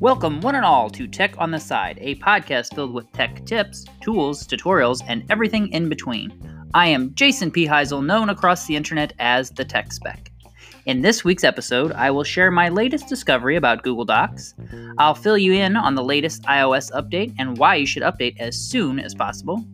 Welcome, 0.00 0.40
one 0.40 0.54
and 0.54 0.64
all, 0.64 0.88
to 0.90 1.06
Tech 1.06 1.34
on 1.38 1.50
the 1.50 1.58
Side, 1.58 1.98
a 2.00 2.14
podcast 2.16 2.74
filled 2.74 2.94
with 2.94 3.10
tech 3.12 3.44
tips, 3.44 3.84
tools, 4.00 4.46
tutorials, 4.46 5.02
and 5.08 5.24
everything 5.28 5.68
in 5.72 5.88
between. 5.88 6.32
I 6.72 6.86
am 6.86 7.12
Jason 7.14 7.50
P. 7.50 7.66
Heisel, 7.66 8.04
known 8.04 8.30
across 8.30 8.66
the 8.66 8.76
internet 8.76 9.12
as 9.18 9.50
the 9.50 9.64
Tech 9.64 9.92
Spec. 9.92 10.30
In 10.86 11.02
this 11.02 11.24
week's 11.24 11.42
episode, 11.42 11.92
I 11.92 12.10
will 12.12 12.24
share 12.24 12.50
my 12.50 12.68
latest 12.68 13.08
discovery 13.08 13.56
about 13.56 13.82
Google 13.82 14.04
Docs. 14.04 14.54
I'll 14.98 15.14
fill 15.14 15.36
you 15.36 15.52
in 15.52 15.76
on 15.76 15.96
the 15.96 16.04
latest 16.04 16.44
iOS 16.44 16.92
update 16.92 17.34
and 17.38 17.58
why 17.58 17.74
you 17.74 17.86
should 17.86 18.04
update 18.04 18.38
as 18.38 18.56
soon 18.56 19.00
as 19.00 19.14
possible. 19.14 19.64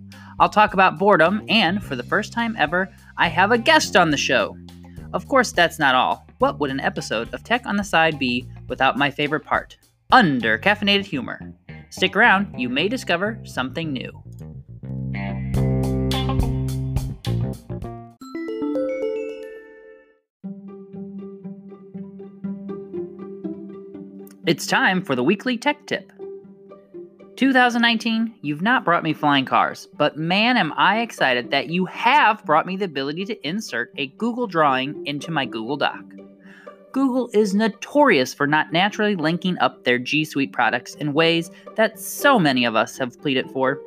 I'll 0.40 0.48
talk 0.48 0.72
about 0.74 0.98
boredom, 0.98 1.44
and 1.48 1.84
for 1.84 1.96
the 1.96 2.02
first 2.02 2.32
time 2.32 2.56
ever, 2.58 2.90
I 3.18 3.28
have 3.28 3.52
a 3.52 3.58
guest 3.58 3.94
on 3.94 4.10
the 4.10 4.16
show. 4.16 4.56
Of 5.12 5.28
course, 5.28 5.52
that's 5.52 5.78
not 5.78 5.94
all. 5.94 6.25
What 6.38 6.58
would 6.58 6.70
an 6.70 6.80
episode 6.80 7.32
of 7.32 7.42
Tech 7.42 7.64
on 7.66 7.76
the 7.76 7.84
Side 7.84 8.18
be 8.18 8.46
without 8.68 8.98
my 8.98 9.10
favorite 9.10 9.44
part? 9.44 9.76
under 10.12 10.58
caffeinated 10.58 11.04
humor. 11.04 11.40
Stick 11.90 12.16
around, 12.16 12.58
you 12.58 12.68
may 12.68 12.88
discover 12.88 13.40
something 13.44 13.92
new. 13.92 14.12
It's 24.46 24.66
time 24.66 25.02
for 25.02 25.16
the 25.16 25.24
weekly 25.24 25.58
tech 25.58 25.86
tip. 25.86 26.12
2019, 27.34 28.36
you've 28.42 28.62
not 28.62 28.84
brought 28.84 29.02
me 29.02 29.12
flying 29.12 29.44
cars, 29.44 29.88
but 29.98 30.16
man, 30.16 30.56
am 30.56 30.72
I 30.76 31.00
excited 31.00 31.50
that 31.50 31.68
you 31.68 31.84
have 31.86 32.44
brought 32.44 32.64
me 32.64 32.76
the 32.76 32.84
ability 32.86 33.24
to 33.26 33.46
insert 33.46 33.92
a 33.98 34.06
Google 34.06 34.46
drawing 34.46 35.04
into 35.06 35.30
my 35.30 35.44
Google 35.44 35.76
Doc. 35.76 36.04
Google 36.96 37.28
is 37.34 37.54
notorious 37.54 38.32
for 38.32 38.46
not 38.46 38.72
naturally 38.72 39.16
linking 39.16 39.58
up 39.58 39.84
their 39.84 39.98
G 39.98 40.24
Suite 40.24 40.54
products 40.54 40.94
in 40.94 41.12
ways 41.12 41.50
that 41.74 42.00
so 42.00 42.38
many 42.38 42.64
of 42.64 42.74
us 42.74 42.96
have 42.96 43.20
pleaded 43.20 43.50
for. 43.50 43.78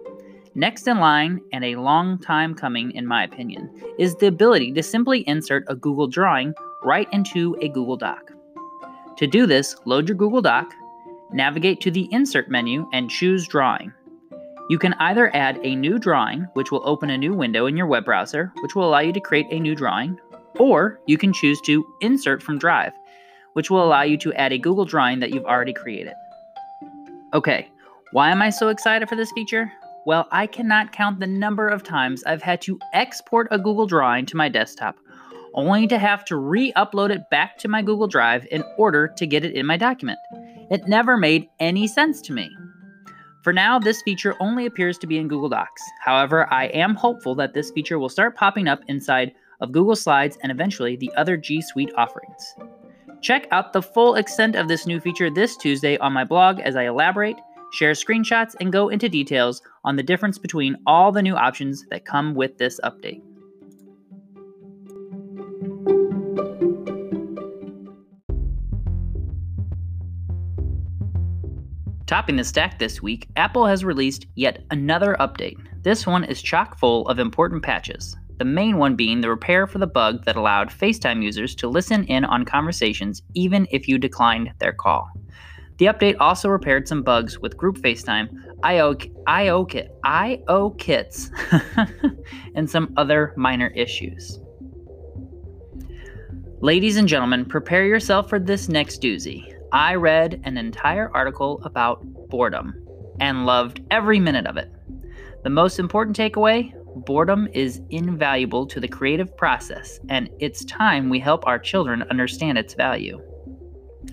Next 0.54 0.88
in 0.88 1.00
line, 1.00 1.42
and 1.52 1.66
a 1.66 1.78
long 1.78 2.20
time 2.20 2.54
coming 2.54 2.92
in 2.92 3.08
my 3.08 3.24
opinion, 3.24 3.68
is 3.98 4.14
the 4.14 4.28
ability 4.28 4.74
to 4.74 4.84
simply 4.84 5.28
insert 5.28 5.64
a 5.68 5.76
Google 5.76 6.06
drawing 6.06 6.54
right 6.84 7.08
into 7.12 7.58
a 7.62 7.70
Google 7.70 7.98
Doc. 7.98 8.32
To 9.18 9.26
do 9.26 9.48
this, 9.48 9.76
load 9.86 10.08
your 10.08 10.16
Google 10.16 10.44
Doc, 10.44 10.72
navigate 11.34 11.82
to 11.82 11.90
the 11.90 12.08
Insert 12.12 12.48
menu, 12.48 12.88
and 12.94 13.10
choose 13.10 13.48
Drawing. 13.48 13.92
You 14.70 14.78
can 14.78 14.94
either 15.00 15.36
add 15.36 15.60
a 15.64 15.76
new 15.76 15.98
drawing, 15.98 16.42
which 16.54 16.72
will 16.72 16.88
open 16.88 17.10
a 17.10 17.18
new 17.18 17.34
window 17.34 17.66
in 17.66 17.76
your 17.76 17.88
web 17.88 18.06
browser, 18.06 18.54
which 18.62 18.76
will 18.76 18.88
allow 18.88 19.00
you 19.00 19.14
to 19.14 19.20
create 19.20 19.48
a 19.50 19.60
new 19.60 19.74
drawing, 19.74 20.20
or 20.60 21.00
you 21.08 21.18
can 21.18 21.34
choose 21.34 21.60
to 21.62 21.86
insert 22.02 22.44
from 22.44 22.60
Drive, 22.60 22.94
which 23.60 23.70
will 23.70 23.84
allow 23.84 24.04
you 24.04 24.16
to 24.16 24.32
add 24.36 24.54
a 24.54 24.58
Google 24.58 24.86
drawing 24.86 25.20
that 25.20 25.34
you've 25.34 25.44
already 25.44 25.74
created. 25.74 26.14
Okay, 27.34 27.70
why 28.14 28.32
am 28.32 28.42
I 28.42 28.52
so 28.52 28.70
excited 28.70 29.10
for 29.10 29.18
this 29.18 29.34
feature? 29.34 29.70
Well, 30.06 30.30
I 30.32 30.48
cannot 30.48 30.94
count 30.94 31.20
the 31.20 31.28
number 31.28 31.68
of 31.68 31.84
times 31.84 32.24
I've 32.24 32.42
had 32.42 32.62
to 32.62 32.80
export 32.94 33.50
a 33.52 33.60
Google 33.60 33.86
drawing 33.86 34.26
to 34.28 34.38
my 34.38 34.48
desktop, 34.48 34.96
only 35.54 35.88
to 35.88 36.00
have 36.00 36.24
to 36.24 36.38
re 36.38 36.72
upload 36.78 37.10
it 37.10 37.30
back 37.30 37.58
to 37.58 37.68
my 37.68 37.82
Google 37.82 38.08
Drive 38.08 38.48
in 38.50 38.64
order 38.78 39.10
to 39.18 39.28
get 39.28 39.44
it 39.44 39.56
in 39.56 39.66
my 39.66 39.76
document. 39.76 40.20
It 40.72 40.88
never 40.88 41.18
made 41.18 41.50
any 41.60 41.86
sense 41.86 42.22
to 42.22 42.32
me. 42.32 42.50
For 43.44 43.52
now, 43.52 43.78
this 43.78 44.02
feature 44.04 44.38
only 44.40 44.68
appears 44.68 44.98
to 45.00 45.08
be 45.08 45.18
in 45.18 45.28
Google 45.28 45.50
Docs. 45.50 45.84
However, 46.06 46.48
I 46.50 46.68
am 46.68 46.96
hopeful 46.96 47.36
that 47.36 47.54
this 47.54 47.72
feature 47.72 48.00
will 48.00 48.08
start 48.08 48.38
popping 48.38 48.70
up 48.70 48.80
inside 48.88 49.34
of 49.60 49.74
Google 49.74 49.98
Slides 49.98 50.38
and 50.44 50.50
eventually 50.50 50.96
the 50.96 51.12
other 51.18 51.36
G 51.36 51.62
Suite 51.62 51.92
offerings. 51.98 52.56
Check 53.22 53.48
out 53.52 53.74
the 53.74 53.82
full 53.82 54.16
extent 54.16 54.56
of 54.56 54.68
this 54.68 54.88
new 54.88 55.00
feature 55.00 55.30
this 55.30 55.58
Tuesday 55.58 55.98
on 55.98 56.14
my 56.14 56.24
blog 56.24 56.60
as 56.62 56.76
I 56.76 56.84
elaborate, 56.84 57.36
share 57.74 57.92
screenshots, 57.92 58.56
and 58.60 58.72
go 58.72 58.90
into 58.90 59.10
details 59.10 59.62
on 59.84 59.98
the 59.98 60.04
difference 60.04 60.38
between 60.38 60.78
all 60.88 61.12
the 61.12 61.22
new 61.22 61.36
options 61.36 61.86
that 61.90 62.06
come 62.06 62.34
with 62.34 62.58
this 62.58 62.80
update. 62.84 63.22
Topping 72.08 72.38
the 72.38 72.44
stack 72.44 72.80
this 72.80 73.04
week, 73.04 73.28
Apple 73.36 73.68
has 73.68 73.86
released 73.86 74.26
yet 74.36 74.64
another 74.72 75.16
update. 75.20 75.58
This 75.84 76.08
one 76.08 76.24
is 76.24 76.42
chock 76.42 76.80
full 76.80 77.08
of 77.08 77.20
important 77.20 77.62
patches 77.62 78.16
the 78.40 78.46
main 78.46 78.78
one 78.78 78.96
being 78.96 79.22
the 79.22 79.30
repair 79.30 79.68
for 79.68 79.78
the 79.78 79.86
bug 79.86 80.24
that 80.24 80.38
allowed 80.38 80.70
FaceTime 80.70 81.22
users 81.22 81.54
to 81.56 81.68
listen 81.68 82.06
in 82.06 82.24
on 82.24 82.46
conversations 82.46 83.22
even 83.36 83.68
if 83.70 83.88
you 83.88 83.98
declined 83.98 84.52
their 84.60 84.72
call. 84.74 85.10
The 85.78 85.86
update 85.86 86.16
also 86.20 86.50
repaired 86.50 86.88
some 86.88 87.04
bugs 87.04 87.40
with 87.40 87.58
group 87.58 87.78
FaceTime, 87.78 88.30
IO, 88.64 88.96
IO, 89.28 89.68
IO 90.04 90.70
kits, 90.72 91.32
and 92.56 92.70
some 92.70 92.94
other 92.98 93.34
minor 93.38 93.68
issues. 93.68 94.40
Ladies 96.62 96.98
and 96.98 97.08
gentlemen, 97.08 97.46
prepare 97.46 97.86
yourself 97.86 98.30
for 98.30 98.40
this 98.40 98.68
next 98.68 99.02
doozy. 99.02 99.54
I 99.72 99.96
read 99.96 100.42
an 100.46 100.58
entire 100.58 101.10
article 101.14 101.62
about 101.64 102.04
boredom 102.30 102.74
and 103.20 103.46
loved 103.46 103.82
every 103.92 104.20
minute 104.20 104.48
of 104.48 104.58
it. 104.58 104.72
The 105.44 105.50
most 105.50 105.80
important 105.80 106.18
takeaway 106.18 106.74
boredom 106.96 107.48
is 107.54 107.82
invaluable 107.90 108.66
to 108.68 108.80
the 108.80 108.88
creative 108.88 109.36
process, 109.36 110.00
and 110.10 110.30
it's 110.40 110.66
time 110.66 111.10
we 111.10 111.20
help 111.20 111.46
our 111.48 111.60
children 111.60 112.04
understand 112.10 112.58
its 112.58 112.74
value. 112.74 113.22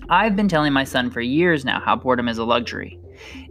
I've 0.09 0.35
been 0.35 0.47
telling 0.47 0.73
my 0.73 0.83
son 0.83 1.11
for 1.11 1.21
years 1.21 1.65
now 1.65 1.79
how 1.79 1.95
boredom 1.95 2.27
is 2.27 2.37
a 2.37 2.43
luxury. 2.43 2.99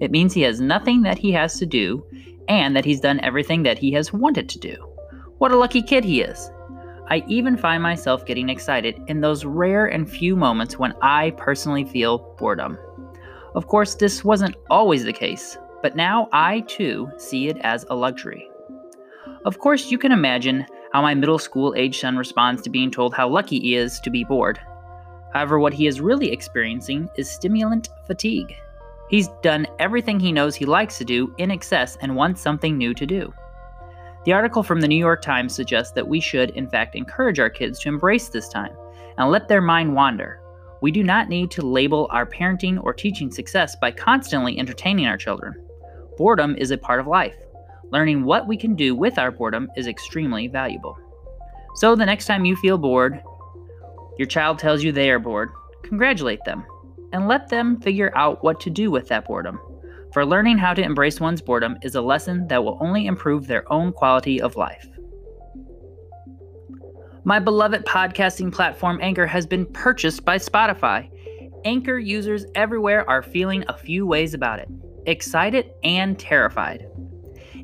It 0.00 0.10
means 0.10 0.32
he 0.32 0.42
has 0.42 0.60
nothing 0.60 1.03
that 1.03 1.19
he 1.19 1.32
has 1.32 1.59
to 1.59 1.66
do, 1.66 2.06
and 2.48 2.76
that 2.76 2.84
he's 2.84 3.00
done 3.00 3.20
everything 3.20 3.62
that 3.65 3.78
he 3.78 3.92
has 3.92 4.12
wanted 4.12 4.48
to 4.50 4.59
do. 4.59 4.76
What 5.38 5.53
a 5.53 5.56
lucky 5.56 5.82
kid 5.82 6.04
he 6.04 6.22
is. 6.22 6.50
I 7.09 7.25
even 7.28 7.56
find 7.56 7.82
myself 7.82 8.26
getting 8.26 8.48
excited 8.48 9.00
in 9.06 9.20
those 9.20 9.44
rare 9.44 9.86
and 9.86 10.10
few 10.10 10.34
moments 10.34 10.78
when 10.78 10.94
I 11.03 11.31
personally 11.36 11.84
feel 11.84 12.34
boredom. 12.38 12.78
Of 13.54 13.69
course, 13.69 13.94
this 13.94 14.25
wasn't 14.25 14.56
always 14.70 15.04
the 15.04 15.12
case, 15.12 15.56
but 15.82 15.97
now 15.97 16.28
I 16.32 16.60
too 16.60 17.10
see 17.16 17.48
it 17.48 17.59
as 17.60 17.84
a 17.88 17.94
luxury. 17.94 18.48
Of 19.46 19.60
course, 19.60 19.92
you 19.92 19.98
can 19.98 20.10
imagine 20.10 20.66
how 20.92 21.02
my 21.02 21.14
middle 21.14 21.38
school 21.38 21.72
age 21.76 22.00
son 22.00 22.16
responds 22.16 22.62
to 22.62 22.70
being 22.70 22.90
told 22.90 23.14
how 23.14 23.28
lucky 23.28 23.60
he 23.60 23.76
is 23.76 24.00
to 24.00 24.10
be 24.10 24.24
bored. 24.24 24.58
However, 25.32 25.60
what 25.60 25.72
he 25.72 25.86
is 25.86 26.00
really 26.00 26.32
experiencing 26.32 27.08
is 27.16 27.30
stimulant 27.30 27.88
fatigue. 28.08 28.56
He's 29.08 29.28
done 29.44 29.68
everything 29.78 30.18
he 30.18 30.32
knows 30.32 30.56
he 30.56 30.66
likes 30.66 30.98
to 30.98 31.04
do 31.04 31.32
in 31.38 31.52
excess 31.52 31.96
and 32.00 32.16
wants 32.16 32.40
something 32.40 32.76
new 32.76 32.92
to 32.94 33.06
do. 33.06 33.32
The 34.24 34.32
article 34.32 34.64
from 34.64 34.80
the 34.80 34.88
New 34.88 34.98
York 34.98 35.22
Times 35.22 35.54
suggests 35.54 35.92
that 35.92 36.08
we 36.08 36.18
should, 36.18 36.50
in 36.50 36.68
fact, 36.68 36.96
encourage 36.96 37.38
our 37.38 37.48
kids 37.48 37.78
to 37.80 37.88
embrace 37.88 38.28
this 38.28 38.48
time 38.48 38.74
and 39.16 39.30
let 39.30 39.46
their 39.46 39.62
mind 39.62 39.94
wander. 39.94 40.40
We 40.80 40.90
do 40.90 41.04
not 41.04 41.28
need 41.28 41.52
to 41.52 41.62
label 41.62 42.08
our 42.10 42.26
parenting 42.26 42.82
or 42.82 42.92
teaching 42.92 43.30
success 43.30 43.76
by 43.80 43.92
constantly 43.92 44.58
entertaining 44.58 45.06
our 45.06 45.16
children. 45.16 45.54
Boredom 46.16 46.56
is 46.56 46.72
a 46.72 46.78
part 46.78 46.98
of 46.98 47.06
life. 47.06 47.36
Learning 47.91 48.24
what 48.24 48.47
we 48.47 48.56
can 48.56 48.74
do 48.74 48.94
with 48.94 49.19
our 49.19 49.30
boredom 49.30 49.69
is 49.76 49.86
extremely 49.86 50.48
valuable. 50.48 50.98
So, 51.76 51.94
the 51.94 52.06
next 52.06 52.26
time 52.26 52.44
you 52.44 52.56
feel 52.56 52.78
bored, 52.78 53.22
your 54.19 54.26
child 54.26 54.58
tells 54.58 54.82
you 54.82 54.92
they 54.92 55.10
are 55.10 55.19
bored, 55.19 55.50
congratulate 55.82 56.44
them 56.44 56.64
and 57.12 57.28
let 57.28 57.48
them 57.48 57.80
figure 57.80 58.12
out 58.16 58.42
what 58.42 58.60
to 58.60 58.70
do 58.70 58.91
with 58.91 59.08
that 59.08 59.26
boredom. 59.26 59.60
For 60.12 60.24
learning 60.24 60.58
how 60.58 60.74
to 60.74 60.82
embrace 60.82 61.20
one's 61.20 61.42
boredom 61.42 61.76
is 61.82 61.94
a 61.94 62.00
lesson 62.00 62.48
that 62.48 62.64
will 62.64 62.78
only 62.80 63.06
improve 63.06 63.47
their 63.47 63.70
own 63.72 63.92
quality 63.92 64.41
of 64.41 64.56
life. 64.56 64.88
My 67.24 67.38
beloved 67.38 67.84
podcasting 67.84 68.53
platform 68.53 68.98
Anchor 69.03 69.27
has 69.27 69.47
been 69.47 69.66
purchased 69.66 70.24
by 70.24 70.38
Spotify. 70.38 71.10
Anchor 71.65 71.98
users 71.98 72.47
everywhere 72.54 73.09
are 73.10 73.22
feeling 73.22 73.65
a 73.68 73.77
few 73.77 74.06
ways 74.06 74.33
about 74.33 74.59
it 74.59 74.68
excited 75.06 75.71
and 75.84 76.18
terrified. 76.18 76.88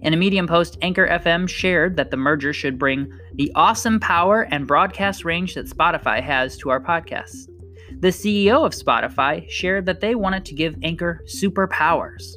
In 0.03 0.13
a 0.13 0.17
Medium 0.17 0.49
post, 0.49 0.79
Anchor 0.83 1.07
FM 1.07 1.49
shared 1.49 1.97
that 1.97 2.11
the 2.11 2.17
merger 2.17 2.53
should 2.53 2.77
bring 2.77 3.13
the 3.35 3.53
awesome 3.55 4.01
power 4.01 4.49
and 4.51 4.67
broadcast 4.67 5.25
range 5.25 5.55
that 5.55 5.69
Spotify 5.69 6.21
has 6.21 6.57
to 6.57 6.71
our 6.71 6.81
podcasts. 6.81 7.49
The 8.01 8.09
CEO 8.09 8.67
of 8.67 8.73
Spotify 8.73 9.49
shared 9.49 9.87
that 9.87 10.01
they 10.01 10.17
wanted 10.17 10.45
to 10.47 10.55
give 10.55 10.75
Anchor 10.83 11.23
superpowers. 11.27 12.35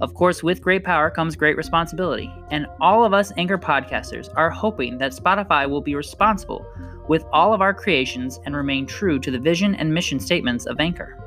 Of 0.00 0.14
course, 0.14 0.42
with 0.42 0.62
great 0.62 0.82
power 0.82 1.10
comes 1.10 1.36
great 1.36 1.56
responsibility, 1.56 2.28
and 2.50 2.66
all 2.80 3.04
of 3.04 3.14
us 3.14 3.32
Anchor 3.36 3.58
podcasters 3.58 4.28
are 4.34 4.50
hoping 4.50 4.98
that 4.98 5.12
Spotify 5.12 5.70
will 5.70 5.82
be 5.82 5.94
responsible 5.94 6.66
with 7.06 7.24
all 7.32 7.54
of 7.54 7.60
our 7.60 7.72
creations 7.72 8.40
and 8.46 8.56
remain 8.56 8.84
true 8.84 9.20
to 9.20 9.30
the 9.30 9.38
vision 9.38 9.76
and 9.76 9.94
mission 9.94 10.18
statements 10.18 10.66
of 10.66 10.80
Anchor. 10.80 11.19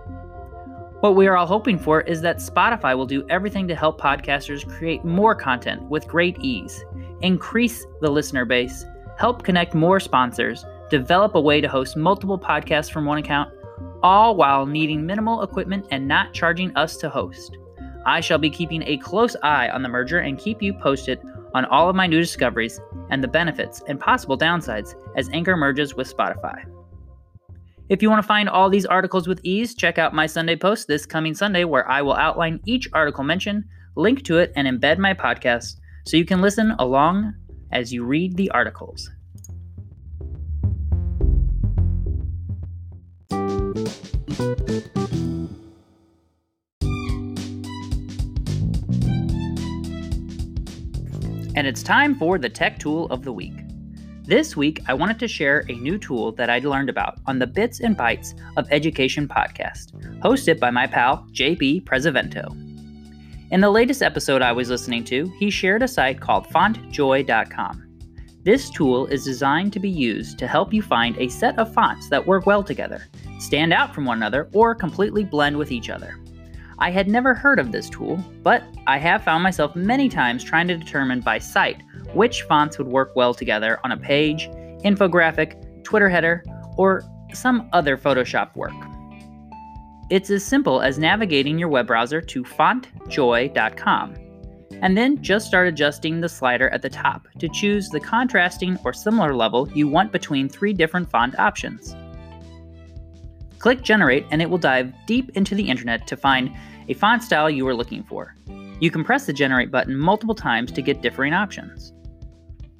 What 1.03 1.17
we 1.17 1.27
are 1.27 1.35
all 1.35 1.45
hoping 1.45 1.77
for 1.77 1.99
is 1.99 2.21
that 2.21 2.37
Spotify 2.37 2.95
will 2.95 3.05
do 3.05 3.27
everything 3.29 3.67
to 3.67 3.75
help 3.75 3.99
podcasters 3.99 4.65
create 4.77 5.03
more 5.03 5.35
content 5.35 5.81
with 5.89 6.07
great 6.07 6.37
ease, 6.39 6.85
increase 7.19 7.85
the 7.99 8.09
listener 8.09 8.45
base, 8.45 8.85
help 9.17 9.43
connect 9.43 9.73
more 9.73 9.99
sponsors, 9.99 10.63
develop 10.89 11.35
a 11.35 11.41
way 11.41 11.59
to 11.59 11.67
host 11.67 11.97
multiple 11.97 12.39
podcasts 12.39 12.89
from 12.89 13.03
one 13.03 13.17
account, 13.17 13.53
all 14.01 14.37
while 14.37 14.65
needing 14.65 15.05
minimal 15.05 15.43
equipment 15.43 15.85
and 15.91 16.07
not 16.07 16.31
charging 16.31 16.73
us 16.77 16.95
to 16.95 17.09
host. 17.09 17.57
I 18.05 18.21
shall 18.21 18.37
be 18.37 18.49
keeping 18.49 18.81
a 18.83 18.95
close 18.95 19.35
eye 19.43 19.67
on 19.71 19.83
the 19.83 19.89
merger 19.89 20.19
and 20.19 20.39
keep 20.39 20.61
you 20.61 20.73
posted 20.73 21.19
on 21.53 21.65
all 21.65 21.89
of 21.89 21.97
my 21.97 22.07
new 22.07 22.21
discoveries 22.21 22.79
and 23.09 23.21
the 23.21 23.27
benefits 23.27 23.83
and 23.89 23.99
possible 23.99 24.37
downsides 24.37 24.95
as 25.17 25.27
Anchor 25.33 25.57
merges 25.57 25.95
with 25.95 26.15
Spotify. 26.15 26.63
If 27.93 28.01
you 28.01 28.09
want 28.09 28.23
to 28.23 28.27
find 28.27 28.49
all 28.49 28.71
these 28.71 28.87
articles 28.87 29.27
with 29.27 29.39
ease, 29.43 29.75
check 29.75 29.99
out 29.99 30.15
my 30.15 30.25
Sunday 30.25 30.55
post 30.55 30.87
this 30.87 31.05
coming 31.05 31.35
Sunday, 31.35 31.63
where 31.63 31.87
I 31.87 32.01
will 32.01 32.15
outline 32.15 32.59
each 32.65 32.89
article 32.91 33.23
mentioned, 33.23 33.65
link 33.95 34.23
to 34.23 34.39
it, 34.39 34.51
and 34.55 34.67
embed 34.67 34.97
my 34.97 35.13
podcast 35.13 35.75
so 36.07 36.17
you 36.17 36.25
can 36.25 36.41
listen 36.41 36.71
along 36.79 37.35
as 37.71 37.93
you 37.93 38.03
read 38.03 38.35
the 38.35 38.49
articles. 38.49 39.11
And 51.55 51.67
it's 51.67 51.83
time 51.83 52.15
for 52.15 52.39
the 52.39 52.49
Tech 52.49 52.79
Tool 52.79 53.05
of 53.11 53.23
the 53.23 53.31
Week. 53.31 53.62
This 54.25 54.55
week, 54.55 54.79
I 54.87 54.93
wanted 54.93 55.19
to 55.19 55.27
share 55.27 55.65
a 55.67 55.73
new 55.73 55.97
tool 55.97 56.31
that 56.33 56.49
I 56.49 56.59
learned 56.59 56.89
about 56.89 57.19
on 57.25 57.39
the 57.39 57.45
Bits 57.45 57.81
and 57.81 57.97
Bytes 57.97 58.33
of 58.55 58.65
Education 58.71 59.27
podcast, 59.27 59.91
hosted 60.21 60.61
by 60.61 60.71
my 60.71 60.87
pal, 60.87 61.27
JP 61.33 61.83
Prezzavento. 61.83 62.47
In 63.51 63.59
the 63.59 63.69
latest 63.69 64.01
episode 64.01 64.41
I 64.41 64.53
was 64.53 64.69
listening 64.69 65.03
to, 65.05 65.25
he 65.39 65.49
shared 65.49 65.83
a 65.83 65.89
site 65.89 66.21
called 66.21 66.47
fontjoy.com. 66.47 67.83
This 68.43 68.69
tool 68.69 69.07
is 69.07 69.25
designed 69.25 69.73
to 69.73 69.81
be 69.81 69.89
used 69.89 70.39
to 70.39 70.47
help 70.47 70.73
you 70.73 70.81
find 70.81 71.17
a 71.17 71.27
set 71.27 71.59
of 71.59 71.73
fonts 71.73 72.07
that 72.07 72.25
work 72.25 72.45
well 72.45 72.63
together, 72.63 73.05
stand 73.39 73.73
out 73.73 73.93
from 73.93 74.05
one 74.05 74.19
another, 74.19 74.49
or 74.53 74.73
completely 74.73 75.25
blend 75.25 75.57
with 75.57 75.69
each 75.69 75.89
other. 75.89 76.17
I 76.83 76.91
had 76.91 77.07
never 77.07 77.33
heard 77.33 77.59
of 77.59 77.71
this 77.71 77.89
tool, 77.89 78.17
but 78.41 78.61
I 78.87 78.97
have 78.97 79.23
found 79.23 79.41
myself 79.41 79.73
many 79.73 80.09
times 80.09 80.43
trying 80.43 80.67
to 80.67 80.75
determine 80.75 81.21
by 81.21 81.37
sight 81.37 81.81
which 82.13 82.41
fonts 82.41 82.77
would 82.77 82.89
work 82.89 83.15
well 83.15 83.33
together 83.33 83.79
on 83.85 83.93
a 83.93 83.97
page, 83.97 84.49
infographic, 84.83 85.55
Twitter 85.85 86.09
header, 86.09 86.43
or 86.75 87.01
some 87.33 87.69
other 87.71 87.95
Photoshop 87.95 88.53
work. 88.57 88.73
It's 90.09 90.29
as 90.29 90.43
simple 90.43 90.81
as 90.81 90.99
navigating 90.99 91.57
your 91.57 91.69
web 91.69 91.87
browser 91.87 92.19
to 92.19 92.43
fontjoy.com 92.43 94.15
and 94.81 94.97
then 94.97 95.21
just 95.21 95.47
start 95.47 95.69
adjusting 95.69 96.19
the 96.19 96.27
slider 96.27 96.67
at 96.71 96.81
the 96.81 96.89
top 96.89 97.29
to 97.39 97.47
choose 97.47 97.87
the 97.87 98.01
contrasting 98.01 98.77
or 98.83 98.91
similar 98.91 99.33
level 99.33 99.71
you 99.71 99.87
want 99.87 100.11
between 100.11 100.49
three 100.49 100.73
different 100.73 101.09
font 101.09 101.39
options. 101.39 101.95
Click 103.63 103.81
Generate 103.81 104.25
and 104.29 104.41
it 104.41 104.49
will 104.49 104.57
dive 104.57 104.93
deep 105.05 105.29
into 105.35 105.55
the 105.55 105.69
internet 105.69 106.05
to 106.07 106.17
find 106.17 106.51
a 106.89 106.93
font 106.93 107.23
style 107.23 107.49
you 107.49 107.65
are 107.65 107.73
looking 107.73 108.03
for. 108.03 108.35
You 108.81 108.91
can 108.91 109.05
press 109.05 109.25
the 109.25 109.31
Generate 109.31 109.71
button 109.71 109.97
multiple 109.97 110.35
times 110.35 110.69
to 110.73 110.81
get 110.81 111.01
differing 111.01 111.33
options. 111.33 111.93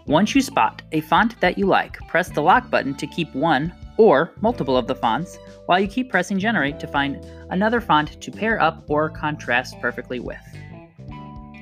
Once 0.08 0.36
you 0.36 0.42
spot 0.42 0.82
a 0.92 1.00
font 1.00 1.40
that 1.40 1.58
you 1.58 1.68
like, 1.68 1.98
press 2.10 2.28
the 2.28 2.42
lock 2.42 2.70
button 2.70 2.94
to 2.96 3.08
keep 3.08 3.34
one 3.34 3.74
or 3.98 4.34
multiple 4.42 4.76
of 4.76 4.88
the 4.88 4.96
fonts 4.96 5.40
while 5.68 5.80
you 5.80 5.88
keep 5.88 6.12
pressing 6.12 6.38
Generate 6.38 6.82
to 6.82 6.88
find 6.88 7.26
another 7.50 7.80
font 7.80 8.22
to 8.22 8.30
pair 8.30 8.62
up 8.62 8.84
or 8.90 9.10
contrast 9.10 9.80
perfectly 9.80 10.20
with. 10.20 10.44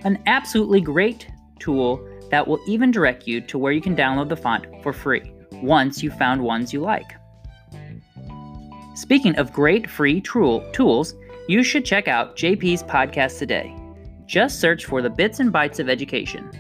An 0.03 0.17
absolutely 0.25 0.81
great 0.81 1.27
tool 1.59 2.03
that 2.31 2.47
will 2.47 2.59
even 2.65 2.89
direct 2.89 3.27
you 3.27 3.39
to 3.41 3.59
where 3.59 3.71
you 3.71 3.81
can 3.81 3.95
download 3.95 4.29
the 4.29 4.35
font 4.35 4.65
for 4.81 4.91
free 4.91 5.31
once 5.61 6.01
you've 6.01 6.17
found 6.17 6.41
ones 6.41 6.73
you 6.73 6.79
like. 6.79 7.20
Speaking 8.93 9.37
of 9.37 9.53
great 9.53 9.89
free 9.89 10.19
tool, 10.19 10.69
tools, 10.73 11.15
you 11.47 11.63
should 11.63 11.85
check 11.85 12.09
out 12.09 12.35
JP's 12.35 12.83
podcast 12.83 13.39
today. 13.39 13.73
Just 14.25 14.59
search 14.59 14.85
for 14.85 15.01
the 15.01 15.09
Bits 15.09 15.39
and 15.39 15.51
Bytes 15.51 15.79
of 15.79 15.87
Education, 15.87 16.51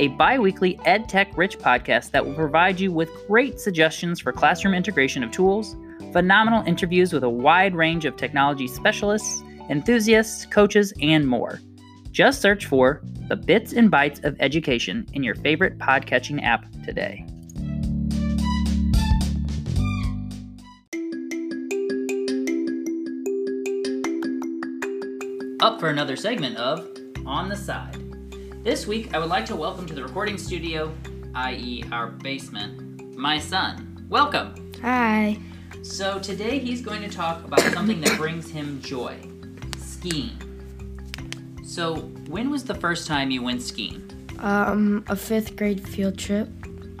a 0.00 0.08
bi 0.08 0.40
weekly 0.40 0.76
EdTech 0.78 1.36
rich 1.36 1.56
podcast 1.58 2.10
that 2.10 2.24
will 2.24 2.34
provide 2.34 2.80
you 2.80 2.90
with 2.90 3.10
great 3.28 3.60
suggestions 3.60 4.18
for 4.18 4.32
classroom 4.32 4.74
integration 4.74 5.22
of 5.22 5.30
tools, 5.30 5.76
phenomenal 6.12 6.66
interviews 6.66 7.12
with 7.12 7.22
a 7.22 7.30
wide 7.30 7.76
range 7.76 8.04
of 8.04 8.16
technology 8.16 8.66
specialists, 8.66 9.42
enthusiasts, 9.70 10.46
coaches, 10.46 10.92
and 11.00 11.28
more. 11.28 11.60
Just 12.10 12.40
search 12.40 12.66
for 12.66 13.02
the 13.28 13.36
Bits 13.36 13.72
and 13.72 13.90
Bytes 13.90 14.24
of 14.24 14.36
Education 14.40 15.06
in 15.12 15.22
your 15.22 15.36
favorite 15.36 15.78
podcatching 15.78 16.42
app 16.42 16.66
today. 16.84 17.24
Up 25.60 25.80
for 25.80 25.88
another 25.88 26.14
segment 26.14 26.56
of 26.56 26.88
On 27.26 27.48
the 27.48 27.56
Side. 27.56 27.96
This 28.62 28.86
week, 28.86 29.12
I 29.12 29.18
would 29.18 29.28
like 29.28 29.44
to 29.46 29.56
welcome 29.56 29.86
to 29.86 29.94
the 29.94 30.04
recording 30.04 30.38
studio, 30.38 30.94
i.e., 31.34 31.82
our 31.90 32.06
basement, 32.06 33.16
my 33.16 33.40
son. 33.40 34.06
Welcome! 34.08 34.72
Hi. 34.82 35.36
So, 35.82 36.20
today 36.20 36.60
he's 36.60 36.80
going 36.80 37.02
to 37.02 37.08
talk 37.08 37.42
about 37.42 37.58
something 37.72 38.00
that 38.02 38.16
brings 38.16 38.48
him 38.48 38.80
joy 38.80 39.18
skiing. 39.78 40.30
So, 41.64 42.02
when 42.28 42.50
was 42.52 42.62
the 42.62 42.76
first 42.76 43.08
time 43.08 43.32
you 43.32 43.42
went 43.42 43.60
skiing? 43.60 44.08
Um, 44.38 45.04
a 45.08 45.16
fifth 45.16 45.56
grade 45.56 45.88
field 45.88 46.16
trip. 46.16 46.48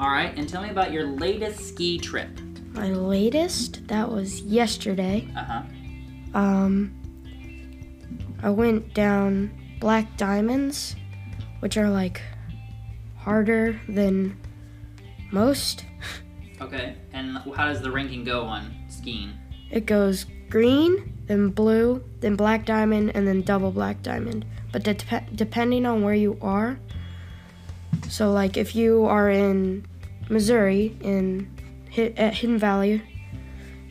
All 0.00 0.10
right, 0.10 0.36
and 0.36 0.48
tell 0.48 0.62
me 0.62 0.70
about 0.70 0.90
your 0.90 1.06
latest 1.06 1.60
ski 1.60 1.96
trip. 1.96 2.28
My 2.72 2.88
latest, 2.88 3.86
that 3.86 4.10
was 4.10 4.40
yesterday. 4.40 5.28
Uh 5.36 5.44
huh. 5.44 5.62
Um, 6.34 6.97
I 8.42 8.50
went 8.50 8.94
down 8.94 9.50
Black 9.80 10.16
Diamonds, 10.16 10.96
which 11.60 11.76
are 11.76 11.90
like 11.90 12.20
harder 13.16 13.80
than 13.88 14.38
most. 15.30 15.84
Okay, 16.60 16.96
and 17.12 17.38
how 17.54 17.66
does 17.66 17.82
the 17.82 17.90
ranking 17.90 18.24
go 18.24 18.42
on 18.42 18.74
skiing? 18.88 19.32
It 19.70 19.86
goes 19.86 20.26
green, 20.50 21.16
then 21.26 21.50
blue, 21.50 22.02
then 22.20 22.34
black 22.34 22.64
diamond, 22.64 23.12
and 23.14 23.28
then 23.28 23.42
double 23.42 23.70
black 23.70 24.02
diamond. 24.02 24.44
But 24.72 24.82
dep- 24.82 25.36
depending 25.36 25.86
on 25.86 26.02
where 26.02 26.14
you 26.14 26.36
are, 26.42 26.80
so 28.08 28.32
like 28.32 28.56
if 28.56 28.74
you 28.74 29.04
are 29.04 29.30
in 29.30 29.86
Missouri 30.28 30.96
in 31.00 31.48
at 31.96 32.34
Hidden 32.34 32.58
Valley, 32.58 33.02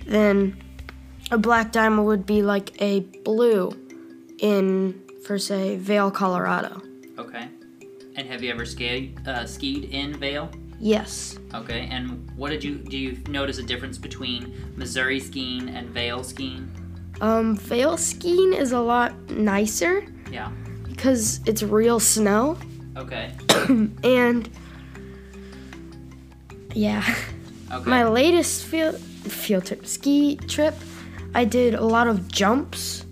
then 0.06 0.62
a 1.32 1.38
black 1.38 1.72
diamond 1.72 2.06
would 2.06 2.26
be 2.26 2.42
like 2.42 2.82
a 2.82 3.00
blue 3.24 3.72
in, 4.40 5.02
for 5.26 5.38
say, 5.40 5.76
Vail, 5.78 6.12
Colorado. 6.12 6.82
Okay. 7.18 7.48
And 8.16 8.28
have 8.28 8.42
you 8.44 8.52
ever 8.52 8.66
skied 8.66 9.18
uh, 9.28 9.46
skied 9.46 9.86
in 9.86 10.14
Vail? 10.18 10.50
Yes. 10.80 11.38
Okay. 11.54 11.88
And 11.92 12.30
what 12.36 12.50
did 12.50 12.64
you 12.64 12.76
do? 12.76 12.98
You 12.98 13.18
notice 13.30 13.58
a 13.58 13.64
difference 13.64 13.98
between 13.98 14.54
Missouri 14.76 15.20
skiing 15.20 15.70
and 15.70 15.90
Vail 15.90 16.24
skiing? 16.24 16.70
Um, 17.22 17.56
Vail 17.56 17.98
skiing 17.98 18.54
is 18.54 18.72
a 18.74 18.80
lot 18.80 19.14
nicer 19.32 20.06
Yeah. 20.32 20.52
because 20.88 21.42
it's 21.46 21.64
real 21.64 22.00
snow. 22.00 22.58
Okay. 22.96 23.32
and 24.04 24.50
yeah, 26.74 27.04
Okay. 27.72 27.90
my 27.90 28.08
latest 28.08 28.66
field 28.66 28.98
field 29.00 29.66
trip 29.66 29.86
ski 29.86 30.36
trip, 30.48 30.76
I 31.36 31.44
did 31.44 31.74
a 31.74 31.84
lot 31.84 32.08
of 32.08 32.28
jumps, 32.32 33.04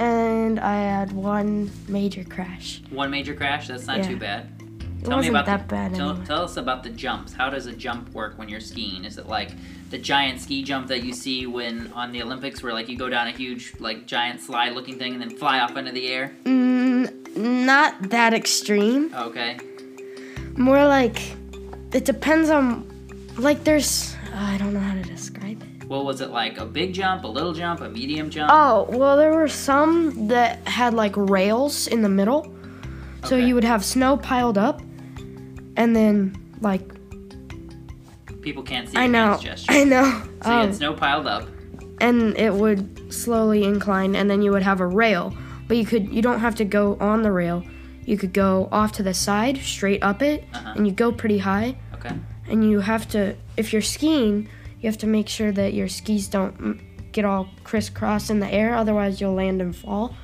and 0.00 0.58
I 0.58 0.74
had 0.80 1.12
one 1.12 1.70
major 1.88 2.24
crash. 2.24 2.80
One 2.90 3.10
major 3.10 3.34
crash. 3.34 3.68
That's 3.68 3.86
not 3.86 3.98
Yeah. 3.98 4.08
too 4.08 4.16
bad. 4.16 4.48
It 4.60 5.04
Tell 5.04 5.10
me 5.12 5.16
wasn't 5.16 5.36
about 5.36 5.46
that 5.46 5.68
the, 5.68 5.74
bad 5.74 5.94
Tell, 5.94 6.10
anyway. 6.10 6.26
tell 6.26 6.42
us 6.44 6.56
about 6.58 6.82
the 6.82 6.90
jumps. 6.90 7.32
How 7.32 7.48
does 7.48 7.64
a 7.66 7.72
jump 7.72 8.10
work 8.12 8.36
when 8.38 8.48
you're 8.50 8.60
skiing? 8.60 9.04
Is 9.06 9.16
it 9.16 9.26
like 9.28 9.50
the 9.88 9.96
giant 9.98 10.40
ski 10.40 10.62
jump 10.62 10.88
that 10.88 11.02
you 11.04 11.12
see 11.14 11.46
when 11.46 11.90
on 11.94 12.12
the 12.12 12.22
Olympics, 12.22 12.62
where 12.62 12.72
like 12.74 12.88
you 12.88 12.98
go 12.98 13.08
down 13.08 13.26
a 13.28 13.30
huge 13.30 13.72
like 13.78 14.06
giant 14.06 14.40
slide 14.42 14.72
looking 14.74 14.98
thing 14.98 15.12
and 15.14 15.22
then 15.22 15.30
fly 15.30 15.60
off 15.60 15.74
into 15.76 15.92
the 15.92 16.06
air? 16.08 16.32
Mm, 16.44 17.34
not 17.36 18.10
that 18.10 18.34
extreme. 18.34 19.14
Okay. 19.14 19.58
More 20.56 20.84
like 20.86 21.18
it 21.92 22.04
depends 22.04 22.50
on 22.50 22.84
like 23.38 23.64
there's 23.64 24.14
I 24.34 24.58
don't 24.58 24.74
know 24.74 24.80
how 24.80 24.94
to 24.94 25.02
describe 25.02 25.62
it. 25.62 25.68
What 25.90 26.04
was 26.04 26.20
it 26.20 26.30
like? 26.30 26.56
A 26.58 26.64
big 26.64 26.92
jump, 26.92 27.24
a 27.24 27.26
little 27.26 27.52
jump, 27.52 27.80
a 27.80 27.88
medium 27.88 28.30
jump? 28.30 28.48
Oh, 28.54 28.86
well 28.90 29.16
there 29.16 29.34
were 29.34 29.48
some 29.48 30.28
that 30.28 30.58
had 30.68 30.94
like 30.94 31.12
rails 31.16 31.88
in 31.88 32.02
the 32.02 32.08
middle. 32.08 32.54
So 33.24 33.34
you 33.34 33.56
would 33.56 33.64
have 33.64 33.84
snow 33.84 34.16
piled 34.16 34.56
up 34.56 34.80
and 35.76 35.96
then 35.96 36.36
like 36.60 36.88
People 38.40 38.62
can't 38.62 38.88
see 38.88 38.96
I 38.98 39.08
know. 39.08 39.40
I 39.68 39.82
know. 39.82 40.22
So 40.44 40.50
you 40.50 40.56
Um, 40.58 40.66
had 40.68 40.74
snow 40.76 40.94
piled 40.94 41.26
up. 41.26 41.48
and 42.00 42.36
it 42.36 42.54
would 42.54 43.12
slowly 43.12 43.64
incline 43.64 44.14
and 44.14 44.30
then 44.30 44.42
you 44.42 44.52
would 44.52 44.62
have 44.62 44.78
a 44.80 44.86
rail. 44.86 45.36
But 45.66 45.76
you 45.76 45.84
could 45.84 46.08
you 46.14 46.22
don't 46.22 46.38
have 46.38 46.54
to 46.62 46.64
go 46.64 46.98
on 47.00 47.22
the 47.24 47.32
rail. 47.32 47.64
You 48.04 48.16
could 48.16 48.32
go 48.32 48.68
off 48.70 48.92
to 48.92 49.02
the 49.02 49.12
side, 49.12 49.56
straight 49.58 50.04
up 50.04 50.22
it, 50.22 50.44
Uh-huh. 50.54 50.74
and 50.76 50.86
you 50.86 50.92
go 50.92 51.10
pretty 51.10 51.38
high. 51.38 51.74
Okay. 51.94 52.14
and 52.48 52.64
you 52.70 52.78
have 52.78 53.08
to 53.08 53.34
if 53.56 53.72
you're 53.72 53.82
skiing, 53.82 54.48
you 54.80 54.88
have 54.88 54.98
to 54.98 55.06
make 55.06 55.28
sure 55.28 55.52
that 55.52 55.74
your 55.74 55.88
skis 55.88 56.28
don't 56.28 56.58
mm, 56.58 57.12
get 57.12 57.24
all 57.24 57.48
crisscross 57.64 58.30
in 58.30 58.40
the 58.40 58.52
air 58.52 58.74
otherwise 58.74 59.20
you'll 59.20 59.34
land 59.34 59.60
and 59.60 59.74
fall. 59.74 60.14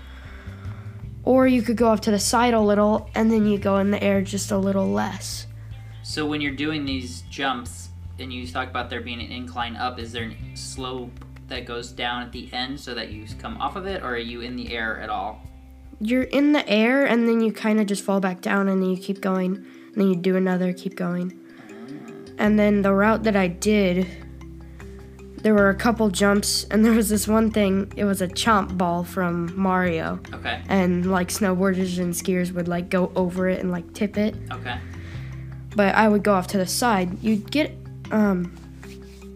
Or 1.25 1.46
you 1.46 1.62
could 1.62 1.76
go 1.76 1.88
off 1.88 2.00
to 2.02 2.10
the 2.10 2.20
side 2.20 2.54
a 2.54 2.60
little 2.60 3.10
and 3.14 3.30
then 3.30 3.46
you 3.46 3.58
go 3.58 3.78
in 3.78 3.90
the 3.90 4.02
air 4.02 4.22
just 4.22 4.52
a 4.52 4.58
little 4.58 4.88
less. 4.88 5.46
So 6.02 6.25
when 6.25 6.40
you're 6.40 6.54
doing 6.54 6.84
these 6.84 7.22
jumps 7.22 7.88
and 8.18 8.32
you 8.32 8.46
talk 8.46 8.68
about 8.68 8.88
there 8.88 9.00
being 9.00 9.20
an 9.20 9.32
incline 9.32 9.76
up, 9.76 9.98
is 9.98 10.12
there 10.12 10.30
a 10.30 10.56
slope 10.56 11.10
that 11.48 11.66
goes 11.66 11.90
down 11.90 12.22
at 12.22 12.32
the 12.32 12.48
end 12.52 12.78
so 12.78 12.94
that 12.94 13.10
you 13.10 13.26
come 13.38 13.56
off 13.60 13.76
of 13.76 13.86
it, 13.86 14.02
or 14.02 14.14
are 14.14 14.18
you 14.18 14.40
in 14.40 14.56
the 14.56 14.72
air 14.72 15.00
at 15.00 15.10
all? 15.10 15.42
You're 16.00 16.22
in 16.22 16.52
the 16.52 16.66
air 16.68 17.04
and 17.04 17.28
then 17.28 17.40
you 17.40 17.52
kind 17.52 17.80
of 17.80 17.86
just 17.86 18.04
fall 18.04 18.20
back 18.20 18.40
down 18.40 18.68
and 18.68 18.82
then 18.82 18.90
you 18.90 18.96
keep 18.96 19.20
going. 19.20 19.56
And 19.56 19.94
then 19.94 20.08
you 20.08 20.16
do 20.16 20.36
another, 20.36 20.72
keep 20.72 20.94
going. 20.94 21.38
And 22.38 22.58
then 22.58 22.82
the 22.82 22.92
route 22.92 23.25
that 23.25 23.34
I 23.34 23.48
did, 23.48 24.06
there 25.46 25.54
were 25.54 25.68
a 25.70 25.76
couple 25.76 26.10
jumps 26.10 26.64
and 26.72 26.84
there 26.84 26.90
was 26.90 27.08
this 27.08 27.28
one 27.28 27.52
thing, 27.52 27.92
it 27.94 28.02
was 28.02 28.20
a 28.20 28.26
chomp 28.26 28.76
ball 28.76 29.04
from 29.04 29.56
Mario. 29.56 30.18
Okay. 30.34 30.60
And 30.68 31.08
like 31.08 31.28
snowboarders 31.28 32.00
and 32.00 32.12
skiers 32.12 32.50
would 32.50 32.66
like 32.66 32.88
go 32.88 33.12
over 33.14 33.48
it 33.48 33.60
and 33.60 33.70
like 33.70 33.92
tip 33.94 34.18
it. 34.18 34.34
Okay. 34.52 34.76
but 35.76 35.94
I 35.94 36.08
would 36.08 36.24
go 36.24 36.34
off 36.34 36.48
to 36.48 36.58
the 36.58 36.66
side. 36.66 37.22
You'd 37.22 37.48
get 37.48 37.70
um, 38.10 38.52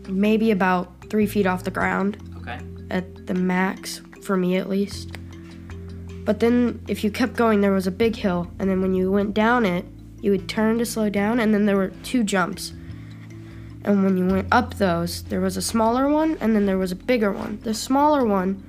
maybe 0.08 0.50
about 0.50 0.90
three 1.10 1.26
feet 1.26 1.46
off 1.46 1.62
the 1.62 1.70
ground 1.70 2.18
Okay. 2.38 2.58
at 2.90 3.28
the 3.28 3.34
max, 3.34 4.00
for 4.20 4.36
me 4.36 4.56
at 4.56 4.68
least. 4.68 5.12
But 6.24 6.40
then 6.40 6.82
if 6.88 7.04
you 7.04 7.12
kept 7.12 7.34
going, 7.36 7.60
there 7.60 7.70
was 7.70 7.86
a 7.86 7.92
big 7.92 8.16
hill, 8.16 8.50
and 8.58 8.68
then 8.68 8.82
when 8.82 8.94
you 8.94 9.12
went 9.12 9.32
down 9.32 9.64
it, 9.64 9.84
you 10.22 10.32
would 10.32 10.48
turn 10.48 10.78
to 10.78 10.86
slow 10.86 11.08
down, 11.08 11.38
and 11.38 11.54
then 11.54 11.66
there 11.66 11.76
were 11.76 11.92
two 12.02 12.24
jumps. 12.24 12.72
And 13.84 14.04
when 14.04 14.16
you 14.18 14.26
went 14.26 14.48
up 14.52 14.74
those, 14.74 15.22
there 15.24 15.40
was 15.40 15.56
a 15.56 15.62
smaller 15.62 16.08
one, 16.08 16.36
and 16.40 16.54
then 16.54 16.66
there 16.66 16.78
was 16.78 16.92
a 16.92 16.96
bigger 16.96 17.32
one. 17.32 17.58
The 17.62 17.72
smaller 17.74 18.24
one, 18.24 18.62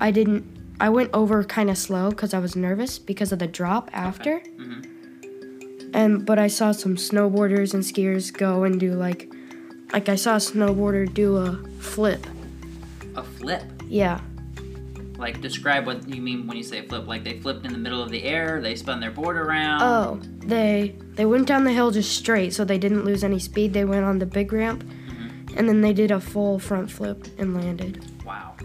I 0.00 0.10
didn't. 0.10 0.44
I 0.80 0.88
went 0.88 1.10
over 1.12 1.44
kind 1.44 1.70
of 1.70 1.78
slow 1.78 2.10
because 2.10 2.32
I 2.34 2.38
was 2.38 2.56
nervous 2.56 2.98
because 2.98 3.32
of 3.32 3.38
the 3.38 3.46
drop 3.46 3.90
after. 3.92 4.40
Mhm. 4.58 4.86
And 5.94 6.24
but 6.24 6.38
I 6.38 6.46
saw 6.48 6.72
some 6.72 6.96
snowboarders 6.96 7.74
and 7.74 7.82
skiers 7.82 8.32
go 8.32 8.64
and 8.64 8.80
do 8.80 8.92
like, 8.92 9.30
like 9.92 10.08
I 10.08 10.16
saw 10.16 10.34
a 10.34 10.38
snowboarder 10.38 11.12
do 11.12 11.36
a 11.36 11.56
flip. 11.80 12.26
A 13.16 13.22
flip. 13.22 13.62
Yeah. 13.88 14.20
Like 15.22 15.40
describe 15.40 15.86
what 15.86 16.08
you 16.08 16.20
mean 16.20 16.48
when 16.48 16.56
you 16.56 16.64
say 16.64 16.84
flip. 16.84 17.06
Like 17.06 17.22
they 17.22 17.38
flipped 17.38 17.64
in 17.64 17.70
the 17.70 17.78
middle 17.78 18.02
of 18.02 18.10
the 18.10 18.24
air. 18.24 18.60
They 18.60 18.74
spun 18.74 18.98
their 18.98 19.12
board 19.12 19.36
around. 19.36 19.80
Oh, 19.80 20.20
they 20.40 20.96
they 21.14 21.24
went 21.24 21.46
down 21.46 21.62
the 21.62 21.72
hill 21.72 21.92
just 21.92 22.16
straight, 22.16 22.52
so 22.52 22.64
they 22.64 22.76
didn't 22.76 23.04
lose 23.04 23.22
any 23.22 23.38
speed. 23.38 23.72
They 23.72 23.84
went 23.84 24.04
on 24.04 24.18
the 24.18 24.26
big 24.26 24.52
ramp, 24.52 24.82
mm-hmm. 24.82 25.56
and 25.56 25.68
then 25.68 25.80
they 25.80 25.92
did 25.92 26.10
a 26.10 26.18
full 26.18 26.58
front 26.58 26.90
flip 26.90 27.24
and 27.38 27.54
landed. 27.54 28.04
Wow. 28.26 28.56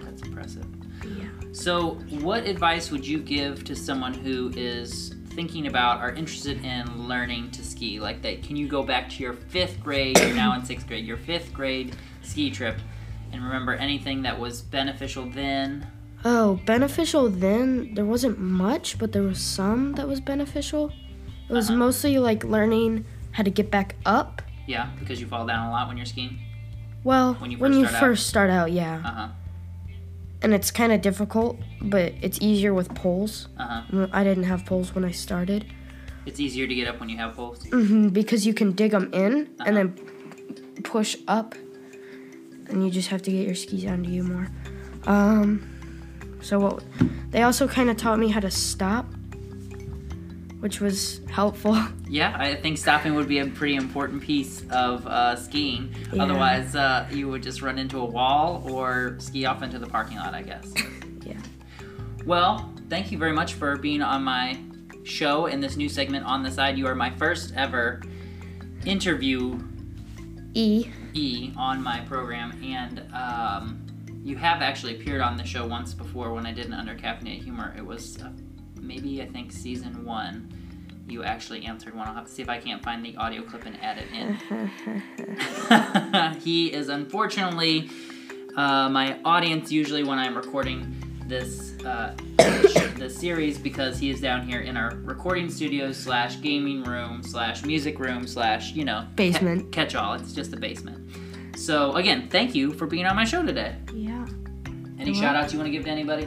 That's 0.00 0.22
impressive. 0.22 0.64
Yeah. 1.04 1.26
So, 1.52 1.96
what 2.22 2.46
advice 2.46 2.90
would 2.90 3.06
you 3.06 3.18
give 3.18 3.62
to 3.64 3.76
someone 3.76 4.14
who 4.14 4.50
is 4.56 5.14
thinking 5.28 5.66
about 5.66 6.02
or 6.02 6.14
interested 6.14 6.64
in 6.64 7.06
learning 7.06 7.50
to 7.50 7.62
ski? 7.62 8.00
Like 8.00 8.22
that, 8.22 8.42
can 8.42 8.56
you 8.56 8.66
go 8.66 8.82
back 8.82 9.10
to 9.10 9.22
your 9.22 9.34
fifth 9.34 9.78
grade? 9.82 10.18
You're 10.18 10.32
now 10.32 10.54
in 10.54 10.64
sixth 10.64 10.88
grade. 10.88 11.04
Your 11.04 11.18
fifth 11.18 11.52
grade 11.52 11.94
ski 12.22 12.50
trip, 12.50 12.78
and 13.30 13.44
remember 13.44 13.74
anything 13.74 14.22
that 14.22 14.40
was 14.40 14.62
beneficial 14.62 15.26
then. 15.26 15.86
Oh, 16.24 16.58
beneficial 16.66 17.28
then 17.28 17.94
there 17.94 18.04
wasn't 18.04 18.38
much, 18.40 18.98
but 18.98 19.12
there 19.12 19.22
was 19.22 19.38
some 19.40 19.92
that 19.94 20.08
was 20.08 20.20
beneficial. 20.20 20.92
It 21.48 21.52
was 21.52 21.68
Uh-huh. 21.70 21.78
mostly 21.78 22.18
like 22.18 22.44
learning 22.44 23.04
how 23.32 23.42
to 23.44 23.50
get 23.50 23.70
back 23.70 23.94
up. 24.04 24.42
Yeah, 24.66 24.88
because 24.98 25.20
you 25.20 25.26
fall 25.26 25.46
down 25.46 25.68
a 25.68 25.70
lot 25.70 25.88
when 25.88 25.96
you're 25.96 26.06
skiing. 26.06 26.38
Well, 27.04 27.34
When 27.34 27.50
you 27.52 27.58
when 27.58 27.72
first 27.72 27.80
you 27.80 27.86
start 27.86 28.10
out? 28.12 28.18
start 28.18 28.50
out, 28.50 28.72
yeah. 28.72 29.02
Uh 29.04 29.08
huh. 29.14 29.28
And 30.42 30.52
it's 30.54 30.70
kind 30.70 30.92
of 30.92 31.00
difficult, 31.00 31.58
but 31.80 32.12
it's 32.20 32.38
easier 32.40 32.74
with 32.74 32.94
poles. 32.94 33.48
Uh 33.58 33.82
huh. 33.82 34.06
I 34.12 34.24
didn't 34.24 34.44
have 34.44 34.64
poles 34.66 34.94
when 34.94 35.04
I 35.04 35.12
started. 35.12 35.64
It's 36.26 36.38
easier 36.40 36.66
to 36.66 36.74
get 36.74 36.86
up 36.88 37.00
when 37.00 37.08
you 37.08 37.16
have 37.16 37.34
poles. 37.34 37.64
hmm 37.70 38.08
because 38.08 38.44
you 38.46 38.52
can 38.52 38.72
dig 38.72 38.90
them 38.90 39.08
in 39.14 39.32
Uh-huh. 39.58 39.64
and 39.66 39.76
then 39.76 39.88
push 40.82 41.16
up, 41.28 41.54
and 42.68 42.84
you 42.84 42.90
just 42.90 43.08
have 43.08 43.22
to 43.22 43.30
get 43.30 43.46
your 43.46 43.54
skis 43.54 43.86
onto 43.86 44.10
you 44.10 44.24
more. 44.24 44.48
Um, 45.06 45.62
so 46.40 46.58
what? 46.58 46.84
They 47.30 47.42
also 47.42 47.68
kind 47.68 47.90
of 47.90 47.96
taught 47.96 48.18
me 48.18 48.28
how 48.28 48.40
to 48.40 48.50
stop, 48.50 49.06
which 50.60 50.80
was 50.80 51.20
helpful. 51.30 51.76
Yeah, 52.10 52.34
I 52.38 52.54
think 52.54 52.78
stopping 52.78 53.14
would 53.16 53.28
be 53.28 53.40
a 53.40 53.46
pretty 53.46 53.74
important 53.74 54.22
piece 54.22 54.62
of 54.70 55.06
uh, 55.06 55.36
skiing. 55.36 55.94
Yeah. 56.10 56.22
Otherwise, 56.22 56.74
uh, 56.74 57.06
you 57.10 57.28
would 57.28 57.42
just 57.42 57.60
run 57.60 57.78
into 57.78 58.00
a 58.00 58.04
wall 58.06 58.66
or 58.72 59.16
ski 59.18 59.44
off 59.44 59.62
into 59.62 59.78
the 59.78 59.86
parking 59.86 60.16
lot, 60.16 60.32
I 60.32 60.40
guess. 60.40 60.72
Yeah. 61.26 61.36
Well, 62.24 62.72
thank 62.88 63.12
you 63.12 63.18
very 63.18 63.34
much 63.34 63.52
for 63.52 63.76
being 63.76 64.00
on 64.00 64.24
my 64.24 64.58
show 65.04 65.46
in 65.46 65.60
this 65.60 65.76
new 65.76 65.90
segment 65.90 66.24
on 66.24 66.42
the 66.42 66.50
side. 66.50 66.78
You 66.78 66.86
are 66.86 66.94
my 66.94 67.10
first 67.10 67.52
ever 67.54 68.00
interview 68.86 69.58
E. 70.54 70.86
E 71.12 71.52
on 71.58 71.82
my 71.82 72.00
program, 72.00 72.58
and 72.64 73.02
um, 73.12 73.84
you 74.28 74.36
have 74.36 74.60
actually 74.60 74.94
appeared 74.94 75.22
on 75.22 75.38
the 75.38 75.44
show 75.44 75.66
once 75.66 75.94
before 75.94 76.34
when 76.34 76.44
I 76.44 76.52
did 76.52 76.66
an 76.66 76.74
under 76.74 76.94
humor. 76.94 77.74
It 77.78 77.84
was 77.84 78.20
uh, 78.20 78.30
maybe 78.78 79.22
I 79.22 79.26
think 79.26 79.50
season 79.52 80.04
one. 80.04 80.52
You 81.08 81.24
actually 81.24 81.64
answered 81.64 81.94
one. 81.94 82.06
I'll 82.06 82.14
have 82.14 82.26
to 82.26 82.30
see 82.30 82.42
if 82.42 82.50
I 82.50 82.58
can't 82.58 82.84
find 82.84 83.02
the 83.02 83.16
audio 83.16 83.42
clip 83.42 83.64
and 83.64 83.78
add 83.82 83.96
it 83.96 84.08
in. 84.12 84.36
he 86.40 86.70
is 86.70 86.90
unfortunately 86.90 87.88
uh, 88.54 88.90
my 88.90 89.18
audience 89.24 89.72
usually 89.72 90.04
when 90.04 90.18
I'm 90.18 90.36
recording 90.36 90.94
this 91.26 91.78
uh, 91.86 92.14
this 92.96 93.16
series 93.16 93.56
because 93.56 93.98
he 93.98 94.10
is 94.10 94.20
down 94.20 94.46
here 94.46 94.60
in 94.60 94.76
our 94.76 94.94
recording 95.04 95.48
studio 95.48 95.90
slash 95.92 96.42
gaming 96.42 96.84
room 96.84 97.22
slash 97.22 97.64
music 97.64 97.98
room 97.98 98.26
slash 98.26 98.74
you 98.74 98.84
know 98.84 99.06
Basement. 99.16 99.72
catch 99.72 99.94
all. 99.94 100.12
It's 100.12 100.34
just 100.34 100.52
a 100.52 100.58
basement. 100.58 101.08
So 101.58 101.96
again, 101.96 102.28
thank 102.28 102.54
you 102.54 102.72
for 102.72 102.86
being 102.86 103.04
on 103.04 103.16
my 103.16 103.24
show 103.24 103.44
today. 103.44 103.74
Yeah. 103.92 104.07
Any 105.08 105.18
shout 105.18 105.36
outs 105.36 105.54
you 105.54 105.58
want 105.58 105.68
to 105.68 105.70
give 105.70 105.84
to 105.84 105.90
anybody? 105.90 106.24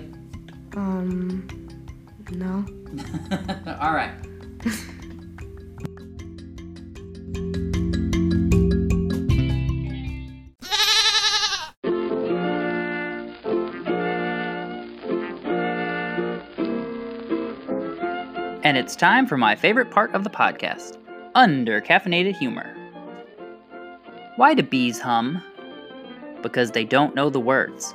Um. 0.75 1.47
No. 2.31 2.65
all 3.79 3.93
right. 3.93 4.11
And 18.63 18.77
it's 18.77 18.95
time 18.95 19.27
for 19.27 19.37
my 19.37 19.55
favorite 19.55 19.91
part 19.91 20.15
of 20.15 20.23
the 20.23 20.31
podcast 20.31 20.97
under 21.35 21.81
caffeinated 21.81 22.35
humor. 22.35 22.75
Why 24.37 24.55
do 24.55 24.63
bees 24.63 24.99
hum? 24.99 25.43
Because 26.41 26.71
they 26.71 26.83
don't 26.83 27.13
know 27.13 27.29
the 27.29 27.39
words. 27.39 27.93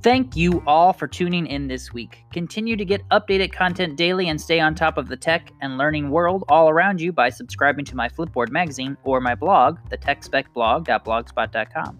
Thank 0.00 0.36
you 0.36 0.62
all 0.64 0.92
for 0.92 1.08
tuning 1.08 1.48
in 1.48 1.66
this 1.66 1.92
week. 1.92 2.24
Continue 2.32 2.76
to 2.76 2.84
get 2.84 3.02
updated 3.08 3.52
content 3.52 3.96
daily 3.96 4.28
and 4.28 4.40
stay 4.40 4.60
on 4.60 4.76
top 4.76 4.96
of 4.96 5.08
the 5.08 5.16
tech 5.16 5.50
and 5.60 5.76
learning 5.76 6.10
world 6.10 6.44
all 6.48 6.68
around 6.68 7.00
you 7.00 7.12
by 7.12 7.30
subscribing 7.30 7.84
to 7.86 7.96
my 7.96 8.08
Flipboard 8.08 8.52
magazine 8.52 8.96
or 9.02 9.20
my 9.20 9.34
blog, 9.34 9.78
the 9.90 9.98
techspecblog.blogspot.com. 9.98 11.98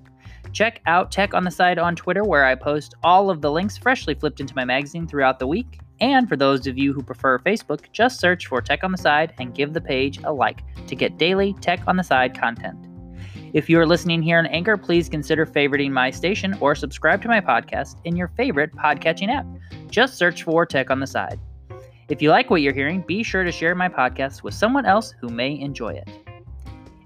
Check 0.52 0.80
out 0.86 1.10
Tech 1.10 1.34
on 1.34 1.42
the 1.42 1.50
Side 1.50 1.80
on 1.80 1.96
Twitter, 1.96 2.22
where 2.22 2.44
I 2.44 2.54
post 2.54 2.94
all 3.02 3.30
of 3.30 3.40
the 3.40 3.50
links 3.50 3.76
freshly 3.76 4.14
flipped 4.14 4.38
into 4.38 4.54
my 4.54 4.64
magazine 4.64 5.08
throughout 5.08 5.40
the 5.40 5.48
week. 5.48 5.80
And 6.00 6.28
for 6.28 6.36
those 6.36 6.68
of 6.68 6.78
you 6.78 6.92
who 6.92 7.02
prefer 7.02 7.40
Facebook, 7.40 7.90
just 7.92 8.20
search 8.20 8.46
for 8.46 8.62
Tech 8.62 8.84
on 8.84 8.92
the 8.92 8.98
Side 8.98 9.34
and 9.40 9.54
give 9.54 9.72
the 9.72 9.80
page 9.80 10.20
a 10.22 10.32
like 10.32 10.62
to 10.86 10.94
get 10.94 11.18
daily 11.18 11.52
Tech 11.60 11.80
on 11.88 11.96
the 11.96 12.04
Side 12.04 12.38
content. 12.38 12.87
If 13.54 13.70
you 13.70 13.80
are 13.80 13.86
listening 13.86 14.20
here 14.20 14.38
on 14.38 14.44
Anchor, 14.44 14.76
please 14.76 15.08
consider 15.08 15.46
favoriting 15.46 15.90
my 15.90 16.10
station 16.10 16.54
or 16.60 16.74
subscribe 16.74 17.22
to 17.22 17.28
my 17.28 17.40
podcast 17.40 17.96
in 18.04 18.14
your 18.14 18.28
favorite 18.28 18.74
podcatching 18.74 19.30
app. 19.30 19.46
Just 19.90 20.18
search 20.18 20.42
for 20.42 20.66
Tech 20.66 20.90
on 20.90 21.00
the 21.00 21.06
Side. 21.06 21.40
If 22.10 22.20
you 22.20 22.28
like 22.28 22.50
what 22.50 22.60
you're 22.60 22.74
hearing, 22.74 23.00
be 23.06 23.22
sure 23.22 23.44
to 23.44 23.52
share 23.52 23.74
my 23.74 23.88
podcast 23.88 24.42
with 24.42 24.52
someone 24.52 24.84
else 24.84 25.14
who 25.18 25.30
may 25.30 25.58
enjoy 25.58 25.94
it. 25.94 26.10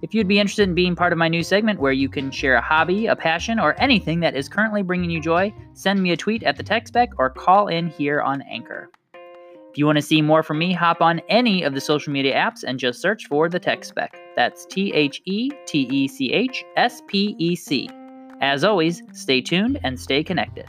If 0.02 0.14
you'd 0.14 0.26
be 0.26 0.40
interested 0.40 0.68
in 0.68 0.74
being 0.74 0.96
part 0.96 1.12
of 1.12 1.18
my 1.18 1.28
new 1.28 1.44
segment 1.44 1.78
where 1.78 1.92
you 1.92 2.08
can 2.08 2.32
share 2.32 2.56
a 2.56 2.60
hobby, 2.60 3.06
a 3.06 3.14
passion, 3.14 3.60
or 3.60 3.80
anything 3.80 4.18
that 4.20 4.34
is 4.34 4.48
currently 4.48 4.82
bringing 4.82 5.10
you 5.10 5.20
joy, 5.20 5.54
send 5.74 6.02
me 6.02 6.10
a 6.10 6.16
tweet 6.16 6.42
at 6.42 6.56
the 6.56 6.64
Tech 6.64 6.88
Spec 6.88 7.10
or 7.18 7.30
call 7.30 7.68
in 7.68 7.86
here 7.86 8.20
on 8.20 8.42
Anchor. 8.42 8.90
If 9.72 9.78
you 9.78 9.86
want 9.86 9.96
to 9.96 10.02
see 10.02 10.20
more 10.20 10.42
from 10.42 10.58
me, 10.58 10.74
hop 10.74 11.00
on 11.00 11.22
any 11.30 11.62
of 11.62 11.72
the 11.72 11.80
social 11.80 12.12
media 12.12 12.36
apps 12.36 12.62
and 12.62 12.78
just 12.78 13.00
search 13.00 13.26
for 13.26 13.48
the 13.48 13.58
Tech 13.58 13.86
Spec. 13.86 14.14
That's 14.36 14.66
T 14.66 14.92
H 14.92 15.22
E 15.24 15.50
T 15.64 15.88
E 15.90 16.08
C 16.08 16.30
H 16.30 16.62
S 16.76 17.00
P 17.06 17.34
E 17.38 17.56
C. 17.56 17.88
As 18.42 18.64
always, 18.64 19.02
stay 19.14 19.40
tuned 19.40 19.80
and 19.82 19.98
stay 19.98 20.22
connected. 20.22 20.66